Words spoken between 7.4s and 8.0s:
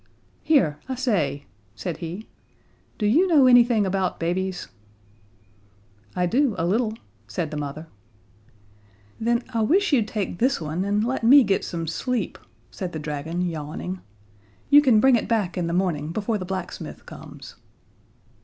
the mother.